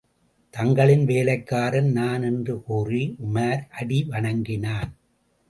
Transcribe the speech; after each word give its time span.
தங்களின் 0.53 1.03
வேலைக்காரன் 1.05 1.91
நான் 1.91 2.23
என்று 2.23 2.63
கூறி 2.63 3.15
உமார் 3.27 3.61
அடி 3.69 4.03
வணங்கினான். 4.03 4.91